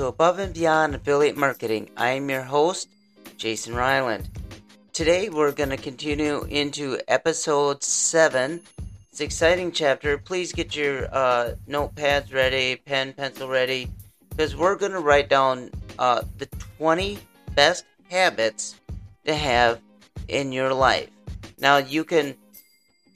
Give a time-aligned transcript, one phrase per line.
[0.00, 1.90] To Above and Beyond Affiliate Marketing.
[1.94, 2.88] I am your host,
[3.36, 4.30] Jason Ryland.
[4.94, 8.62] Today, we're going to continue into episode 7.
[9.10, 10.16] It's an exciting chapter.
[10.16, 13.90] Please get your uh, notepads ready, pen, pencil ready,
[14.30, 15.68] because we're going to write down
[15.98, 16.46] uh, the
[16.78, 17.18] 20
[17.54, 18.80] best habits
[19.26, 19.80] to have
[20.28, 21.10] in your life.
[21.58, 22.36] Now, you can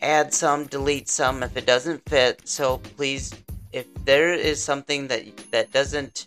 [0.02, 3.32] add some, delete some if it doesn't fit, so please
[3.72, 6.26] if there is something that that doesn't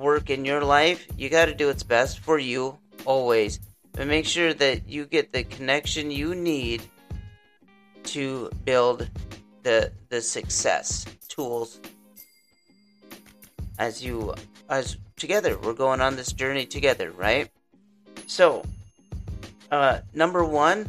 [0.00, 3.60] work in your life, you got to do its best for you always.
[3.92, 6.82] But make sure that you get the connection you need
[8.04, 9.08] to build
[9.62, 11.80] the the success tools
[13.78, 14.34] as you
[14.70, 17.50] as together we're going on this journey together, right?
[18.26, 18.64] So,
[19.70, 20.88] uh number 1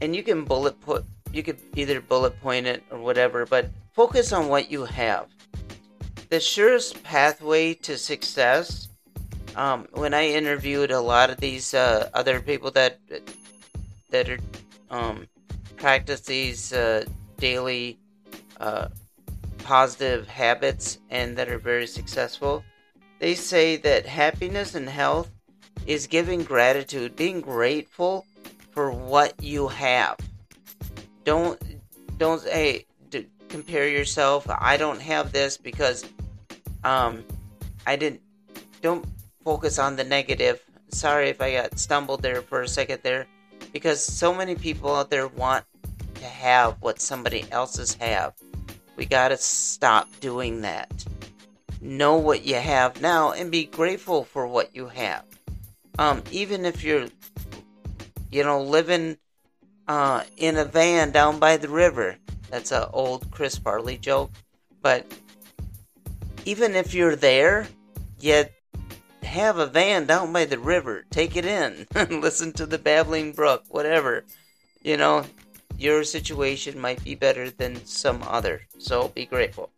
[0.00, 4.32] and you can bullet put you could either bullet point it or whatever, but focus
[4.32, 5.26] on what you have.
[6.32, 8.88] The surest pathway to success.
[9.54, 12.98] Um, when I interviewed a lot of these uh, other people that
[14.08, 14.38] that are
[14.88, 15.28] um,
[15.76, 17.04] practice these uh,
[17.36, 17.98] daily
[18.58, 18.88] uh,
[19.58, 22.64] positive habits and that are very successful,
[23.18, 25.30] they say that happiness and health
[25.84, 28.24] is giving gratitude, being grateful
[28.70, 30.16] for what you have.
[31.24, 31.62] Don't
[32.16, 32.86] don't hey
[33.50, 34.46] compare yourself.
[34.48, 36.06] I don't have this because
[36.84, 37.24] um
[37.86, 38.20] I didn't
[38.80, 39.04] don't
[39.44, 40.60] focus on the negative.
[40.88, 43.26] Sorry if I got stumbled there for a second there
[43.72, 45.64] because so many people out there want
[46.14, 48.34] to have what somebody else's have.
[48.96, 51.04] We got to stop doing that.
[51.80, 55.24] Know what you have now and be grateful for what you have.
[55.98, 57.08] Um even if you're
[58.30, 59.18] you know living
[59.88, 62.16] uh, in a van down by the river.
[62.50, 64.30] That's an old Chris Farley joke.
[64.80, 65.06] But
[66.44, 67.66] even if you're there,
[68.18, 68.52] yet
[69.22, 71.86] have a van down by the river, take it in,
[72.20, 74.24] listen to the babbling brook, whatever.
[74.82, 75.24] You know,
[75.78, 79.70] your situation might be better than some other, so be grateful.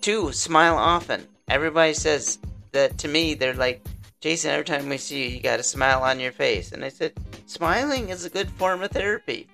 [0.00, 1.26] Two, smile often.
[1.48, 2.38] Everybody says
[2.72, 3.84] that to me, they're like,
[4.20, 6.72] Jason, every time we see you, you got a smile on your face.
[6.72, 7.12] And I said,
[7.46, 9.48] smiling is a good form of therapy.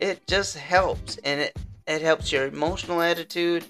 [0.00, 1.56] It just helps, and it,
[1.86, 3.64] it helps your emotional attitude,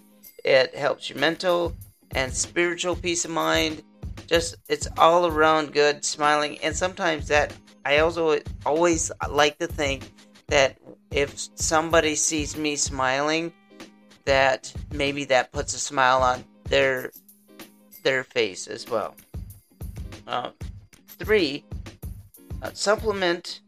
[0.44, 1.74] it helps your mental
[2.14, 3.82] and spiritual peace of mind.
[4.26, 6.58] Just, it's all around good smiling.
[6.62, 7.52] And sometimes that,
[7.84, 10.10] I also always like to think
[10.48, 10.78] that
[11.10, 13.53] if somebody sees me smiling,
[14.24, 17.10] that maybe that puts a smile on their
[18.03, 19.14] their face as well.
[20.26, 20.50] Uh,
[21.06, 21.64] three,
[22.62, 23.60] uh, supplement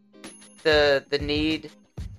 [0.63, 1.71] the the need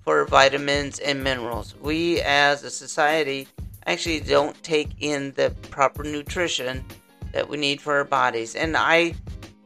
[0.04, 1.76] for vitamins and minerals.
[1.82, 3.48] We as a society
[3.88, 6.86] actually don't take in the proper nutrition
[7.32, 8.56] that we need for our bodies.
[8.56, 9.16] And I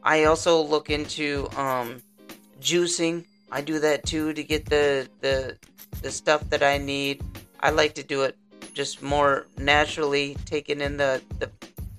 [0.04, 2.02] I also look into um,
[2.62, 3.26] juicing.
[3.52, 5.58] I do that too to get the the
[6.02, 7.24] the stuff that I need.
[7.60, 8.38] I like to do it
[8.74, 11.50] just more naturally, taking in the the,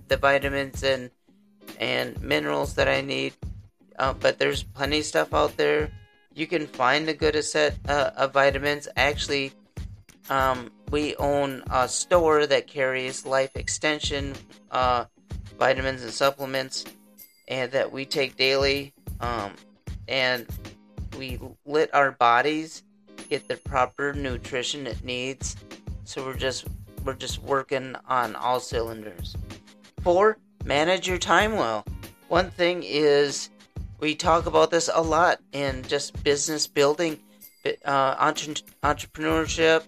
[0.08, 1.10] the vitamins and
[1.78, 3.34] and minerals that I need.
[3.98, 5.92] Uh, but there's plenty of stuff out there.
[6.34, 8.88] You can find a good set uh, of vitamins.
[8.96, 9.52] Actually,
[10.30, 14.34] um, we own a store that carries life extension
[14.70, 15.06] uh,
[15.58, 16.84] vitamins and supplements,
[17.48, 18.92] and that we take daily.
[19.20, 19.54] Um,
[20.06, 20.46] and
[21.18, 22.82] we let our bodies
[23.28, 25.56] get the proper nutrition it needs.
[26.04, 26.66] So we're just
[27.04, 29.34] we're just working on all cylinders.
[30.02, 31.84] Four, manage your time well.
[32.28, 33.50] One thing is,
[33.98, 37.18] we talk about this a lot in just business building,
[37.84, 39.84] uh, entre- entrepreneurship,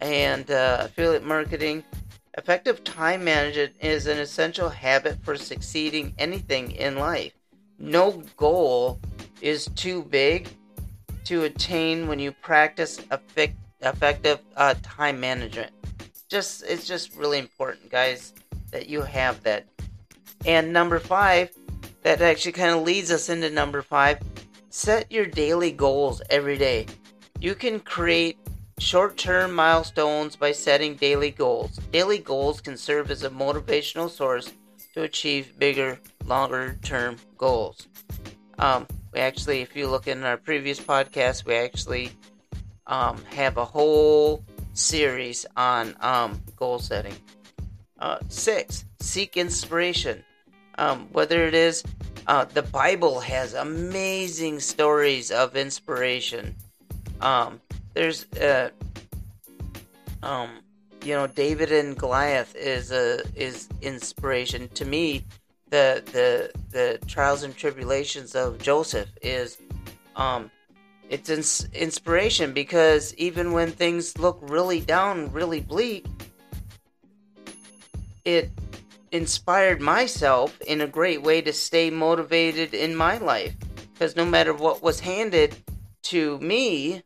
[0.00, 1.84] and uh, affiliate marketing.
[2.36, 7.32] Effective time management is an essential habit for succeeding anything in life.
[7.78, 9.00] No goal
[9.40, 10.48] is too big
[11.24, 15.72] to attain when you practice effect- effective uh, time management.
[16.28, 18.34] Just it's just really important, guys,
[18.70, 19.66] that you have that
[20.46, 21.50] and number five,
[22.02, 24.18] that actually kind of leads us into number five
[24.70, 26.86] set your daily goals every day.
[27.40, 28.38] You can create
[28.78, 31.76] short term milestones by setting daily goals.
[31.92, 34.52] Daily goals can serve as a motivational source
[34.94, 37.88] to achieve bigger, longer term goals.
[38.58, 42.12] Um, we actually, if you look in our previous podcast, we actually
[42.86, 44.44] um, have a whole
[44.74, 47.14] series on um, goal setting.
[47.98, 50.24] Uh, six, seek inspiration.
[50.76, 51.82] Um, whether it is
[52.28, 56.54] uh, the Bible has amazing stories of inspiration.
[57.20, 57.60] Um,
[57.98, 58.70] there's uh,
[60.22, 60.60] um,
[61.02, 65.24] you know, David and Goliath is a is inspiration to me.
[65.70, 69.58] The the the trials and tribulations of Joseph is,
[70.14, 70.48] um,
[71.10, 76.06] it's ins- inspiration because even when things look really down, really bleak,
[78.24, 78.48] it
[79.10, 83.56] inspired myself in a great way to stay motivated in my life.
[83.92, 85.56] Because no matter what was handed
[86.04, 87.02] to me,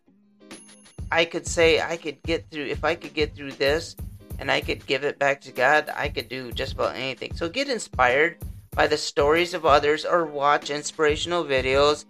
[1.13, 3.97] I could say I could get through, if I could get through this
[4.39, 7.35] and I could give it back to God, I could do just about anything.
[7.35, 8.39] So get inspired
[8.71, 12.07] by the stories of others or watch inspirational videos.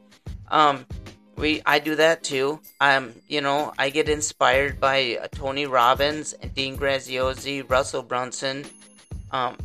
[0.48, 0.86] Um,
[1.36, 2.60] we I do that too.
[2.80, 8.64] Um, you know, I get inspired by uh, Tony Robbins and Dean Graziosi, Russell Brunson,
[9.32, 9.56] um,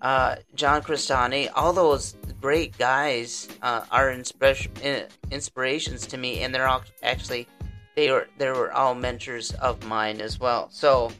[0.00, 6.66] uh, John Crestani, all those great guys uh, are insp- inspirations to me, and they're
[6.66, 7.46] all actually
[7.94, 10.68] they were they were all mentors of mine as well.
[10.70, 11.12] So,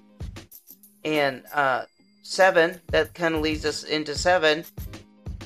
[1.05, 1.85] and uh,
[2.23, 4.65] seven that kind of leads us into seven: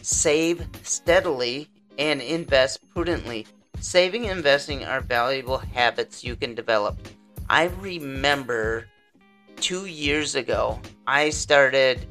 [0.03, 1.69] save steadily
[1.99, 3.47] and invest prudently.
[3.81, 6.97] Saving and investing are valuable habits you can develop.
[7.49, 8.87] I remember
[9.57, 12.07] two years ago, I started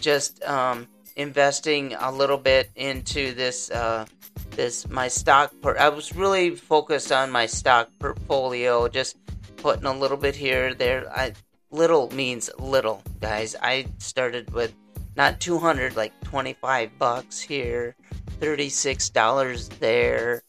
[0.00, 4.06] just um, investing a little bit into this uh,
[4.52, 5.52] this my stock.
[5.60, 9.16] Per- I was really focused on my stock portfolio, just
[9.56, 11.10] putting a little bit here, there.
[11.10, 11.32] I
[11.70, 13.56] little means little, guys.
[13.60, 14.74] I started with
[15.16, 17.94] not 200, like 25 bucks here,
[18.40, 20.42] 36 dollars there,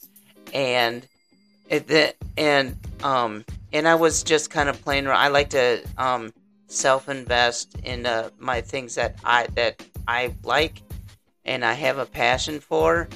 [0.54, 1.08] and
[1.70, 5.20] it and um and I was just kind of playing around.
[5.20, 6.34] I like to um
[6.68, 10.82] self invest in uh, my things that I that I like
[11.46, 13.08] and I have a passion for.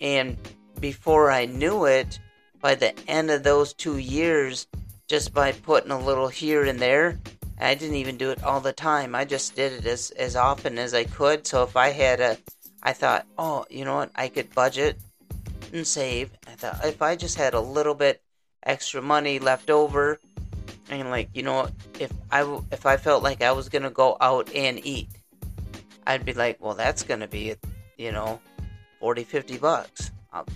[0.00, 0.36] And
[0.80, 2.18] before I knew it,
[2.60, 4.66] by the end of those two years,
[5.08, 7.18] just by putting a little here and there,
[7.58, 9.14] I didn't even do it all the time.
[9.14, 11.46] I just did it as as often as I could.
[11.46, 12.38] So if I had a,
[12.82, 14.98] I thought, oh, you know what, I could budget
[15.72, 16.30] and save.
[16.46, 18.22] I thought if I just had a little bit
[18.62, 20.18] extra money left over
[20.90, 21.68] and like you know
[21.98, 25.08] if i if i felt like i was gonna go out and eat
[26.06, 27.54] i'd be like well that's gonna be
[27.96, 28.40] you know
[29.00, 30.46] 40 50 bucks i'll,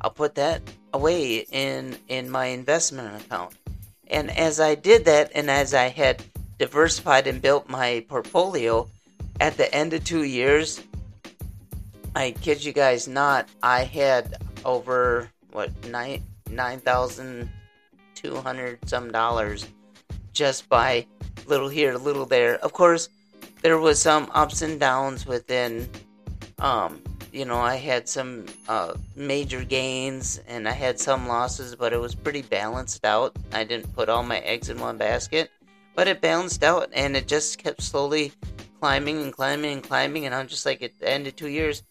[0.00, 0.62] I'll put that
[0.92, 3.54] away in in my investment account
[4.08, 6.22] and as i did that and as i had
[6.58, 8.88] diversified and built my portfolio
[9.38, 10.82] at the end of two years
[12.16, 17.48] i kid you guys not i had over what nine nine thousand
[18.14, 19.66] two hundred some dollars
[20.32, 21.06] just by
[21.46, 22.56] little here, little there.
[22.56, 23.08] Of course,
[23.62, 25.88] there was some ups and downs within.
[26.58, 31.92] Um, you know, I had some uh, major gains and I had some losses, but
[31.92, 33.36] it was pretty balanced out.
[33.52, 35.50] I didn't put all my eggs in one basket,
[35.94, 38.32] but it balanced out and it just kept slowly
[38.80, 40.26] climbing and climbing and climbing.
[40.26, 41.82] And I'm just like, at the end of two years,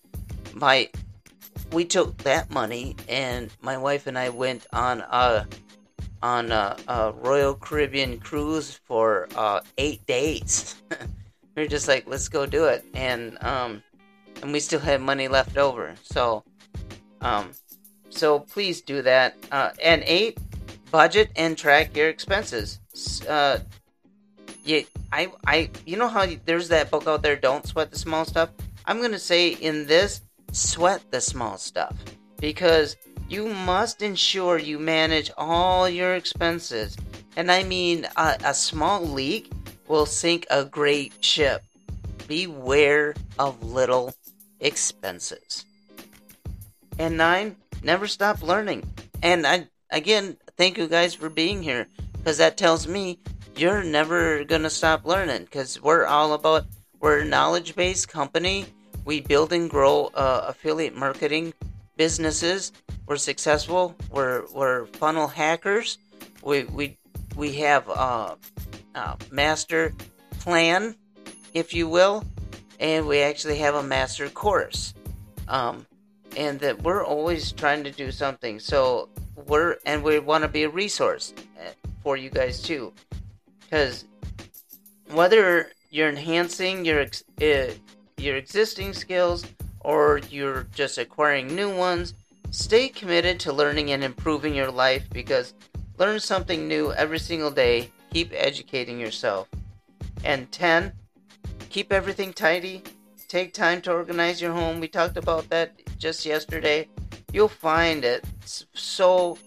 [0.53, 0.89] my
[1.71, 5.45] we took that money and my wife and I went on a
[6.21, 10.75] on a, a Royal Caribbean cruise for uh, eight days.
[11.55, 13.81] we are just like, let's go do it, and um,
[14.41, 15.95] and we still had money left over.
[16.03, 16.43] So,
[17.21, 17.51] um,
[18.09, 19.35] so please do that.
[19.51, 20.37] Uh, and eight,
[20.91, 22.79] budget and track your expenses.
[23.27, 23.59] Uh,
[24.63, 24.81] yeah,
[25.11, 28.49] I, I, you know how there's that book out there, Don't Sweat the Small Stuff.
[28.85, 31.95] I'm gonna say in this, sweat the small stuff
[32.39, 32.97] because
[33.29, 36.97] you must ensure you manage all your expenses.
[37.35, 39.51] And I mean, a, a small leak
[39.87, 41.63] will sink a great ship.
[42.27, 44.13] Beware of little
[44.59, 45.65] expenses.
[46.97, 48.83] And nine, never stop learning.
[49.23, 51.87] And I, again, thank you guys for being here
[52.17, 53.19] because that tells me
[53.55, 56.65] you're never to stop learning because we're all about,
[56.99, 58.65] we're a knowledge based company.
[59.05, 61.53] We build and grow uh, affiliate marketing
[61.97, 62.71] businesses
[63.09, 63.95] we're successful.
[64.11, 65.97] We're we're funnel hackers.
[66.43, 66.99] We we
[67.35, 68.37] we have a,
[68.93, 69.95] a master
[70.39, 70.95] plan,
[71.55, 72.23] if you will,
[72.79, 74.93] and we actually have a master course.
[75.47, 75.85] Um,
[76.37, 78.59] and that we're always trying to do something.
[78.59, 79.09] So
[79.47, 81.71] we're and we want to be a resource eh,
[82.03, 82.93] for you guys too,
[83.61, 84.05] because
[85.11, 87.07] whether you're enhancing your
[87.41, 87.71] uh,
[88.17, 89.43] your existing skills
[89.79, 92.13] or you're just acquiring new ones
[92.51, 95.53] Stay committed to learning and improving your life because
[95.99, 97.91] learn something new every single day.
[98.11, 99.47] Keep educating yourself.
[100.23, 100.91] And 10,
[101.69, 102.83] keep everything tidy.
[103.27, 104.79] Take time to organize your home.
[104.79, 106.89] We talked about that just yesterday.
[107.31, 108.25] You'll find it
[108.73, 109.37] so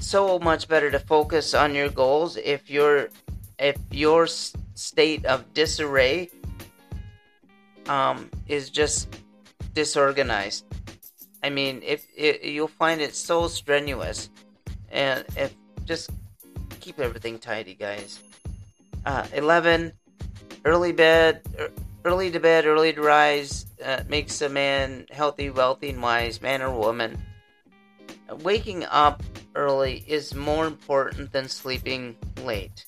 [0.00, 3.08] so much better to focus on your goals if your
[3.58, 4.26] if your
[4.74, 6.30] state of disarray
[7.88, 9.08] um, is just
[9.74, 10.64] disorganized.
[11.42, 14.30] I mean, if it, you'll find it so strenuous,
[14.90, 15.54] and if
[15.84, 16.10] just
[16.80, 18.20] keep everything tidy, guys.
[19.04, 19.92] Uh, Eleven,
[20.66, 21.42] early bed,
[22.04, 26.60] early to bed, early to rise uh, makes a man healthy, wealthy, and wise, man
[26.60, 27.16] or woman.
[28.42, 29.22] Waking up
[29.54, 32.84] early is more important than sleeping late.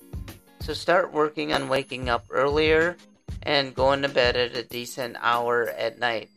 [0.60, 2.96] So start working on waking up earlier
[3.44, 6.30] and going to bed at a decent hour at night.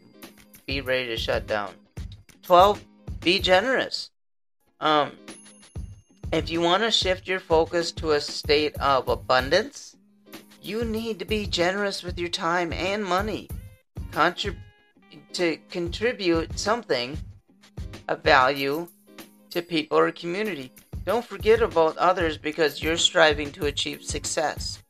[0.68, 1.74] Be ready to shut down.
[2.44, 2.86] 12.
[3.20, 4.12] Be generous.
[4.80, 5.12] Um,
[6.32, 9.91] if you want to shift your focus to a state of abundance,
[10.62, 13.50] you need to be generous with your time and money.
[14.12, 14.58] Contrib-
[15.34, 17.18] to contribute something
[18.08, 18.88] of value
[19.50, 20.72] to people or community.
[21.06, 24.84] Don't forget about others because you're striving to achieve success.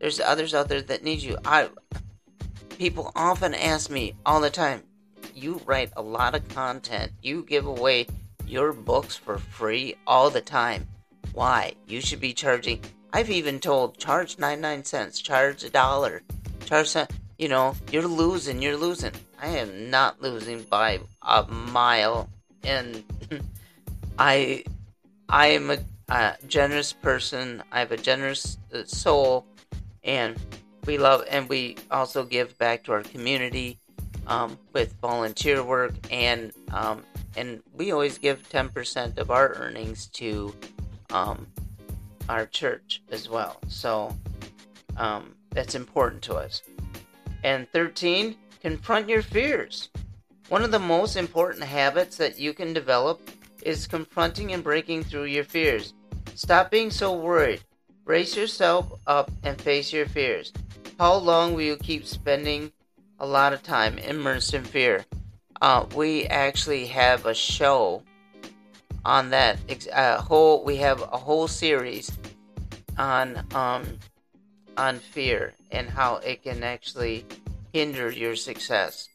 [0.00, 1.36] There's others out there that need you.
[1.44, 1.68] I
[2.78, 4.82] people often ask me all the time,
[5.34, 7.12] you write a lot of content.
[7.22, 8.06] You give away
[8.46, 10.86] your books for free all the time.
[11.32, 11.74] Why?
[11.86, 12.80] You should be charging
[13.12, 16.22] I've even told charge 99 cents, charge a dollar,
[16.66, 16.94] charge
[17.38, 19.12] you know, you're losing, you're losing.
[19.40, 22.28] I am not losing by a mile
[22.62, 23.02] and
[24.18, 24.64] I
[25.28, 27.62] I am a, a, generous person.
[27.70, 29.46] I have a generous uh, soul,
[30.02, 30.36] and
[30.84, 33.78] we love and we also give back to our community
[34.26, 37.04] um, with volunteer work and um,
[37.36, 40.52] and we always give ten percent of our earnings to
[41.10, 41.46] um,
[42.28, 43.58] our church as well.
[43.68, 44.16] So
[44.96, 46.62] um, that's important to us.
[47.44, 49.90] And thirteen, confront your fears.
[50.48, 53.20] One of the most important habits that you can develop
[53.62, 55.94] is confronting and breaking through your fears.
[56.34, 57.60] Stop being so worried.
[58.04, 60.52] Brace yourself up and face your fears.
[60.98, 62.72] How long will you keep spending
[63.20, 65.04] a lot of time immersed in fear?
[65.60, 68.02] Uh, we actually have a show
[69.08, 69.58] on that
[69.92, 70.62] uh, whole.
[70.62, 72.12] We have a whole series
[72.98, 73.98] on um,
[74.76, 77.24] on fear and how it can actually
[77.72, 79.08] hinder your success.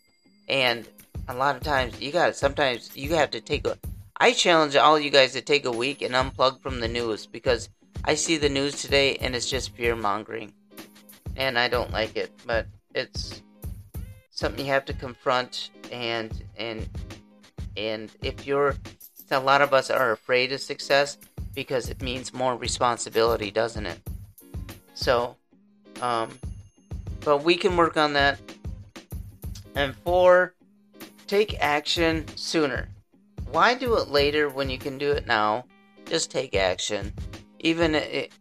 [0.50, 0.88] And
[1.28, 3.78] a lot of times, you got sometimes you have to take a
[4.18, 7.70] I challenge all you guys to take a week and unplug from the news because
[8.04, 10.54] I see the news today and it's just fear mongering.
[11.36, 13.42] And I don't like it, but it's
[14.32, 16.90] something you have to confront and and
[17.76, 18.76] and if you're
[19.34, 21.18] a lot of us are afraid of success
[21.54, 24.00] because it means more responsibility, doesn't it?
[24.94, 25.36] So
[26.02, 26.30] um
[27.24, 28.40] but we can work on that.
[29.76, 30.54] And four,
[31.28, 32.90] take action sooner.
[33.52, 35.66] Why do it later when you can do it now?
[36.06, 37.14] Just take action.
[37.60, 38.32] Even it,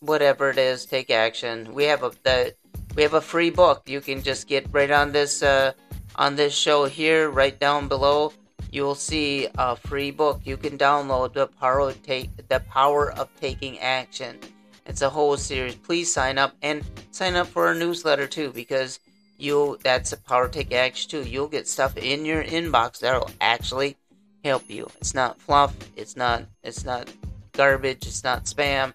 [0.00, 1.72] whatever it is, take action.
[1.72, 2.54] We have a the,
[2.94, 3.82] we have a free book.
[3.86, 5.72] You can just get right on this uh,
[6.16, 8.32] on this show here, right down below.
[8.72, 10.40] You'll see a free book.
[10.44, 14.38] You can download the power of take the power of taking action.
[14.86, 15.74] It's a whole series.
[15.74, 19.00] Please sign up and sign up for our newsletter too, because
[19.38, 21.28] you that's a power take action too.
[21.28, 23.96] You'll get stuff in your inbox that'll actually
[24.44, 24.88] help you.
[25.00, 25.74] It's not fluff.
[25.96, 26.44] It's not.
[26.62, 27.12] It's not
[27.52, 28.06] garbage.
[28.06, 28.94] It's not spam.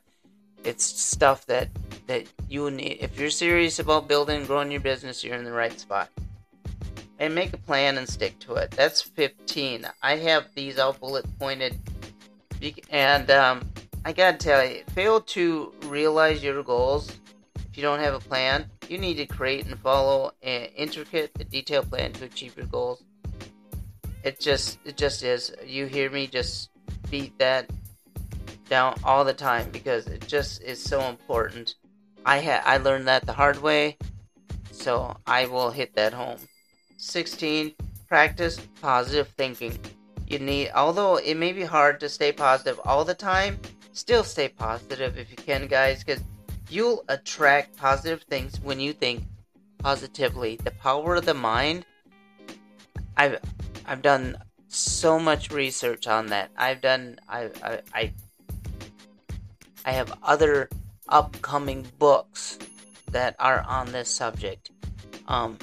[0.63, 1.70] It's stuff that
[2.08, 3.00] that you need.
[3.01, 6.10] If you're serious about building and growing your business, you're in the right spot.
[7.19, 8.72] And make a plan and stick to it.
[8.72, 9.88] That's 15.
[10.01, 11.79] I have these all bullet pointed,
[12.89, 13.69] and um,
[14.03, 17.12] I gotta tell you, fail to realize your goals.
[17.55, 21.89] If you don't have a plan, you need to create and follow an intricate, detailed
[21.89, 23.03] plan to achieve your goals.
[24.24, 25.53] It just it just is.
[25.65, 26.69] You hear me just
[27.10, 27.69] beat that
[28.69, 31.75] down all the time because it just is so important.
[32.25, 33.98] I had I learned that the hard way,
[34.72, 36.39] so I will hit that home.
[37.05, 37.74] 16.
[38.07, 39.77] Practice positive thinking.
[40.27, 43.59] You need although it may be hard to stay positive all the time,
[43.93, 46.24] still stay positive if you can, guys, because
[46.69, 49.24] you'll attract positive things when you think
[49.79, 50.57] positively.
[50.63, 51.85] The power of the mind.
[53.17, 53.39] I've
[53.85, 56.50] I've done so much research on that.
[56.57, 58.13] I've done I I I,
[59.85, 60.69] I have other
[61.07, 62.57] upcoming books
[63.12, 64.71] that are on this subject.
[65.27, 65.57] Um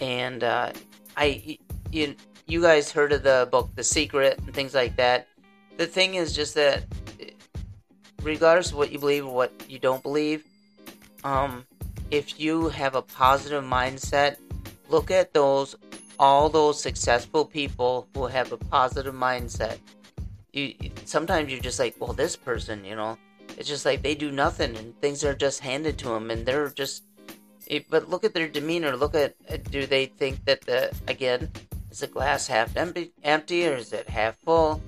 [0.00, 0.72] and uh
[1.16, 1.58] I
[1.90, 2.14] you
[2.46, 5.28] you guys heard of the book The Secret and things like that.
[5.76, 6.84] The thing is just that
[8.22, 10.44] regardless of what you believe or what you don't believe,
[11.24, 11.64] um
[12.10, 14.36] if you have a positive mindset,
[14.88, 15.74] look at those
[16.18, 19.78] all those successful people who have a positive mindset.
[20.52, 20.74] you
[21.04, 23.18] sometimes you're just like, well, this person, you know,
[23.58, 26.70] it's just like they do nothing and things are just handed to them and they're
[26.70, 27.04] just.
[27.66, 28.96] It, but look at their demeanor.
[28.96, 31.50] Look at uh, do they think that the again
[31.90, 34.82] is the glass half empty, empty or is it half full?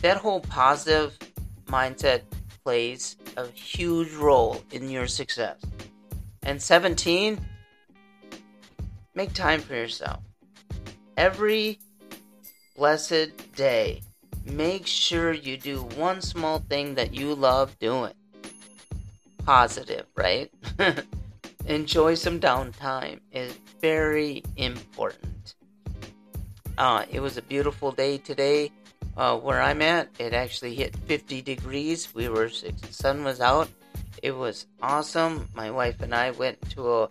[0.00, 1.18] That whole positive
[1.66, 2.22] mindset
[2.64, 5.60] plays a huge role in your success.
[6.42, 7.38] And 17,
[9.14, 10.20] make time for yourself.
[11.16, 11.78] Every
[12.76, 14.02] blessed day,
[14.44, 18.12] make sure you do one small thing that you love doing.
[19.44, 20.50] Positive, right?
[21.66, 25.54] Enjoy some downtime is very important.
[26.76, 28.70] Uh, it was a beautiful day today.
[29.16, 32.12] Uh, where I'm at, it actually hit 50 degrees.
[32.14, 32.48] We were,
[32.90, 33.70] sun was out.
[34.22, 35.48] It was awesome.
[35.54, 37.08] My wife and I went to a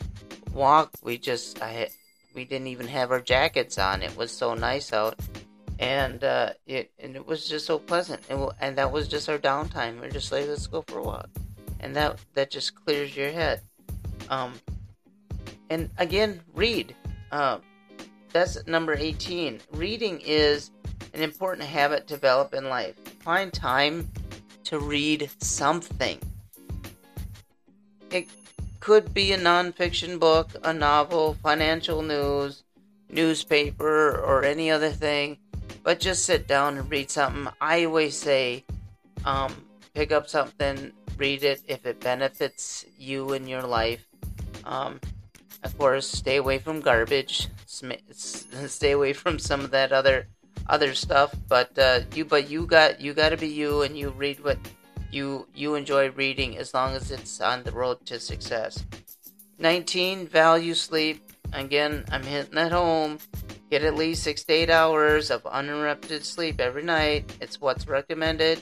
[0.54, 0.92] walk.
[1.02, 1.90] We just, I had,
[2.36, 4.02] we didn't even have our jackets on.
[4.02, 5.20] It was so nice out,
[5.80, 8.22] and uh, it and it was just so pleasant.
[8.30, 10.02] And and that was just our downtime.
[10.02, 11.30] We are just like, let's go for a walk,
[11.80, 13.62] and that that just clears your head.
[14.34, 14.54] Um,
[15.70, 16.96] and again, read.
[17.32, 17.60] Uh,
[18.32, 19.60] that's number 18.
[19.74, 20.72] Reading is
[21.14, 22.96] an important habit to develop in life.
[23.20, 24.10] Find time
[24.64, 26.18] to read something.
[28.10, 28.28] It
[28.80, 32.64] could be a nonfiction book, a novel, financial news,
[33.10, 35.38] newspaper, or any other thing,
[35.84, 37.54] but just sit down and read something.
[37.62, 38.66] I always say,
[39.26, 39.54] um,
[39.94, 44.08] pick up something, read it if it benefits you in your life.
[44.66, 45.00] Um,
[45.64, 47.48] of course, stay away from garbage.
[48.12, 50.28] Stay away from some of that other
[50.68, 51.34] other stuff.
[51.48, 54.58] But uh, you, but you got you got to be you, and you read what
[55.12, 58.86] you you enjoy reading as long as it's on the road to success.
[59.60, 60.28] 19.
[60.28, 61.32] Value sleep.
[61.54, 63.20] Again, I'm hitting at home.
[63.70, 67.36] Get at least six to eight hours of uninterrupted sleep every night.
[67.40, 68.62] It's what's recommended,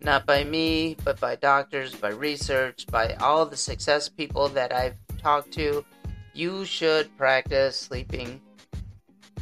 [0.00, 4.96] not by me, but by doctors, by research, by all the success people that I've
[5.28, 5.84] talked to.
[6.32, 8.40] You should practice sleeping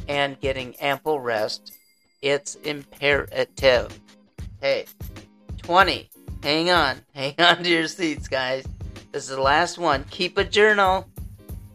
[0.09, 1.77] and getting ample rest
[2.21, 3.99] it's imperative.
[4.59, 4.85] Hey,
[5.61, 6.09] 20.
[6.43, 6.97] Hang on.
[7.15, 8.65] Hang on to your seats, guys.
[9.11, 10.03] This is the last one.
[10.09, 11.07] Keep a journal.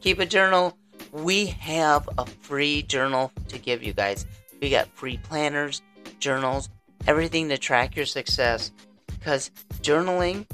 [0.01, 0.77] Keep a journal.
[1.13, 4.27] We have a free journal to give you guys.
[4.61, 5.81] We got free planners,
[6.19, 6.69] journals,
[7.07, 8.73] everything to track your success.
[9.07, 10.47] Because journaling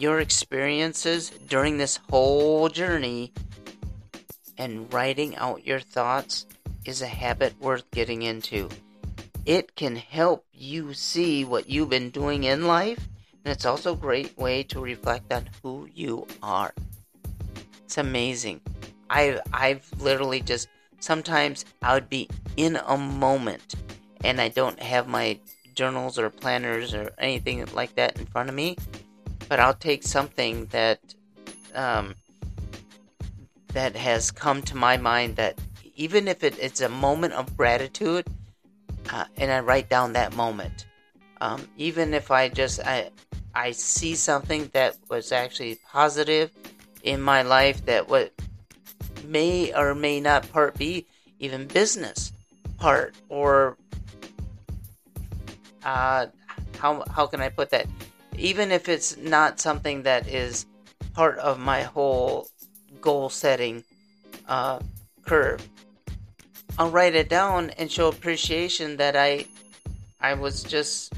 [0.00, 3.32] your experiences during this whole journey
[4.58, 6.46] and writing out your thoughts
[6.84, 8.68] is a habit worth getting into
[9.46, 12.98] it can help you see what you've been doing in life,
[13.44, 16.74] and it's also a great way to reflect on who you are.
[17.84, 18.60] It's amazing.
[19.08, 23.76] I I've literally just sometimes I would be in a moment
[24.24, 25.38] and I don't have my
[25.76, 28.76] journals or planners or anything like that in front of me,
[29.48, 31.00] but I'll take something that
[31.74, 32.14] um,
[33.68, 35.58] that has come to my mind that
[35.94, 38.26] even if it, it's a moment of gratitude,
[39.10, 40.86] uh, and I write down that moment.
[41.40, 43.10] Um, even if I just I
[43.54, 46.50] I see something that was actually positive
[47.02, 48.32] in my life that what
[49.24, 51.06] may or may not part be
[51.38, 52.32] even business
[52.78, 53.76] part or
[55.84, 56.26] uh,
[56.78, 57.86] how how can I put that?
[58.38, 60.66] Even if it's not something that is
[61.14, 62.48] part of my whole
[63.00, 63.84] goal setting
[64.48, 64.80] uh,
[65.24, 65.66] curve,
[66.78, 69.46] I'll write it down and show appreciation that I
[70.20, 71.12] I was just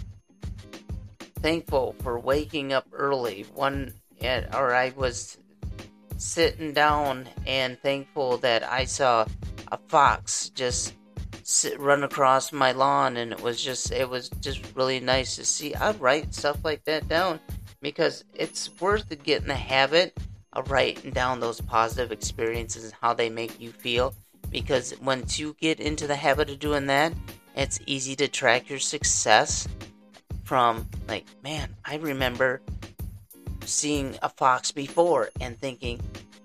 [1.40, 5.38] thankful for waking up early one or I was
[6.16, 9.24] sitting down and thankful that I saw
[9.70, 10.94] a fox just
[11.48, 15.44] sit, run across my lawn and it was just it was just really nice to
[15.46, 15.74] see.
[15.74, 17.40] I write stuff like that down
[17.80, 20.18] because it's worth getting the habit
[20.52, 24.14] of writing down those positive experiences and how they make you feel
[24.50, 27.14] because once you get into the habit of doing that,
[27.56, 29.66] it's easy to track your success
[30.44, 32.60] from like, man, I remember
[33.64, 36.00] seeing a fox before and thinking,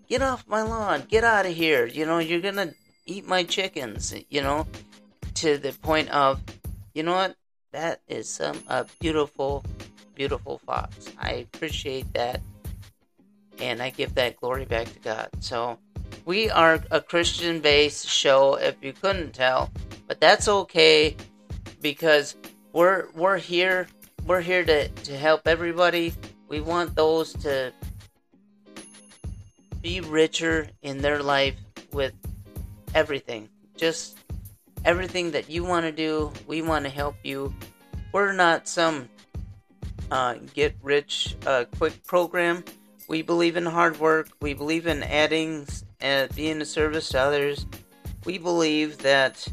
[0.08, 2.74] get off my lawn, get out of here, you know, you're gonna
[3.06, 4.66] eat my chickens, you know,
[5.44, 6.40] to the point of,
[6.94, 7.36] you know what,
[7.74, 9.62] that is some a beautiful,
[10.16, 11.12] beautiful fox.
[11.20, 12.40] I appreciate that,
[13.60, 15.28] and I give that glory back to God.
[15.42, 15.78] So
[16.24, 19.70] we are a Christian based show, if you couldn't tell,
[20.08, 21.18] but that's okay
[21.82, 22.38] because
[22.72, 23.90] we're we're here
[24.26, 26.14] we're here to, to help everybody.
[26.48, 27.74] We want those to
[29.82, 31.58] be richer in their life
[31.92, 32.14] with
[32.96, 33.50] everything.
[33.76, 34.18] Just
[34.86, 37.54] everything that you want to do, we want to help you
[38.14, 39.10] we're not some
[40.12, 42.64] uh, get rich uh, quick program.
[43.10, 44.30] We believe in hard work.
[44.40, 45.68] We believe in adding
[46.02, 47.66] uh, being a service to others.
[48.24, 49.46] We believe that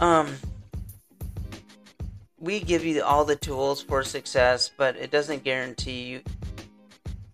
[0.00, 0.34] um,
[2.40, 6.22] we give you all the tools for success, but it doesn't guarantee you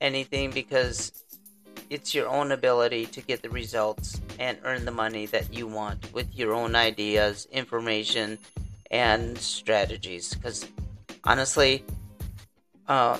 [0.01, 1.13] anything because
[1.89, 6.13] it's your own ability to get the results and earn the money that you want
[6.13, 8.39] with your own ideas, information,
[8.91, 10.35] and strategies.
[10.35, 10.67] Because
[11.25, 11.85] honestly,
[12.89, 13.19] uh,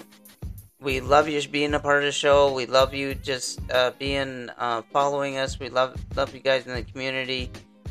[0.81, 2.53] we love you being a part of the show.
[2.53, 5.59] We love you just uh, being uh, following us.
[5.59, 7.51] We love love you guys in the community,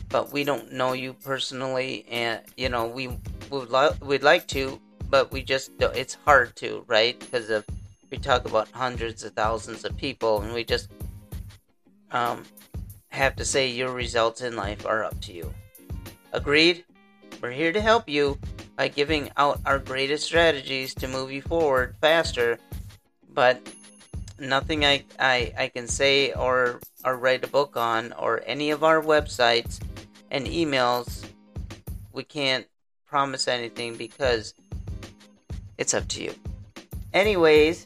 [0.09, 3.09] but we don't know you personally, and you know we
[3.49, 7.19] would lo- we'd like to, but we just don't, it's hard to, right?
[7.19, 7.65] Because of
[8.11, 10.89] we talk about hundreds of thousands of people, and we just
[12.11, 12.43] um,
[13.15, 15.53] have to say your results in life are up to you.
[16.31, 16.83] Agreed?
[17.41, 18.37] We're here to help you
[18.75, 22.57] by giving out our greatest strategies to move you forward faster,
[23.33, 23.61] but
[24.39, 28.83] nothing I, I, I can say or, or write a book on or any of
[28.83, 29.79] our websites
[30.31, 31.25] and emails,
[32.11, 32.65] we can't
[33.05, 34.53] promise anything because
[35.77, 36.33] it's up to you.
[37.13, 37.85] Anyways,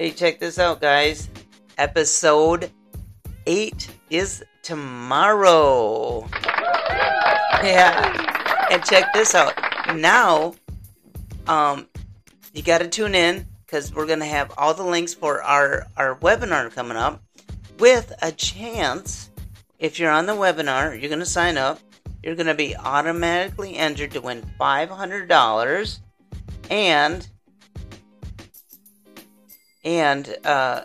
[0.00, 1.28] Hey, check this out, guys.
[1.76, 2.70] Episode
[3.50, 6.24] 8 is tomorrow.
[7.64, 8.68] Yeah.
[8.70, 9.54] And check this out.
[9.96, 10.54] Now,
[11.48, 11.88] um,
[12.54, 15.88] you got to tune in because we're going to have all the links for our,
[15.96, 17.24] our webinar coming up
[17.80, 19.30] with a chance.
[19.80, 21.80] If you're on the webinar, you're going to sign up.
[22.22, 25.98] You're going to be automatically entered to win $500
[26.70, 27.28] and
[29.82, 30.84] and uh,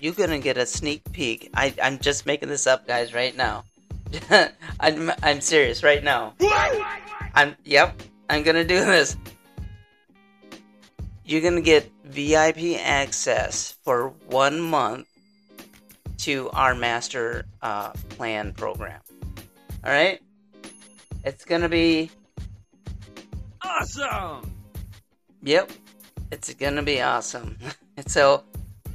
[0.00, 1.50] you're gonna get a sneak peek.
[1.54, 3.64] I, I'm just making this up, guys, right now.
[4.80, 6.34] I'm I'm serious right now.
[7.34, 8.00] I'm yep.
[8.28, 9.16] I'm gonna do this.
[11.24, 15.06] You're gonna get VIP access for one month
[16.18, 19.00] to our master uh, plan program.
[19.84, 20.20] All right,
[21.24, 22.10] it's gonna be
[23.62, 24.52] awesome.
[25.42, 25.72] Yep,
[26.32, 27.56] it's gonna be awesome.
[28.06, 28.44] so,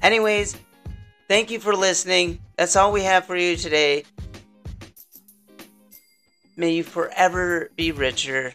[0.02, 0.58] anyways,
[1.32, 2.38] thank you for listening.
[2.58, 4.04] That's all we have for you today.
[6.58, 8.54] May you forever be richer.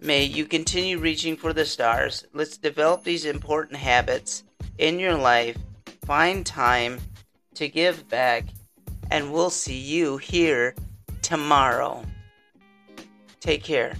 [0.00, 2.26] May you continue reaching for the stars.
[2.32, 4.42] Let's develop these important habits
[4.76, 5.56] in your life.
[6.04, 6.98] Find time
[7.54, 8.46] to give back,
[9.08, 10.74] and we'll see you here
[11.22, 12.04] tomorrow.
[13.38, 13.94] Take care.